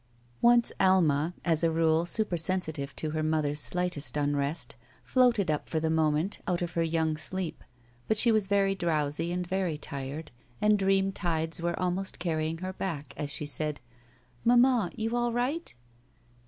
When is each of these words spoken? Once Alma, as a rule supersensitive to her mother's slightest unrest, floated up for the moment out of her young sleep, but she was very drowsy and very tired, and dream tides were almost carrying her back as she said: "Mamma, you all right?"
Once 0.41 0.71
Alma, 0.79 1.35
as 1.45 1.63
a 1.63 1.69
rule 1.69 2.07
supersensitive 2.07 2.95
to 2.95 3.11
her 3.11 3.21
mother's 3.21 3.59
slightest 3.59 4.17
unrest, 4.17 4.75
floated 5.03 5.51
up 5.51 5.69
for 5.69 5.79
the 5.79 5.91
moment 5.91 6.39
out 6.47 6.63
of 6.63 6.71
her 6.71 6.81
young 6.81 7.15
sleep, 7.17 7.63
but 8.07 8.17
she 8.17 8.31
was 8.31 8.47
very 8.47 8.73
drowsy 8.73 9.31
and 9.31 9.45
very 9.45 9.77
tired, 9.77 10.31
and 10.59 10.79
dream 10.79 11.11
tides 11.11 11.61
were 11.61 11.79
almost 11.79 12.17
carrying 12.17 12.57
her 12.65 12.73
back 12.73 13.13
as 13.15 13.29
she 13.29 13.45
said: 13.45 13.79
"Mamma, 14.43 14.89
you 14.95 15.15
all 15.15 15.31
right?" 15.31 15.71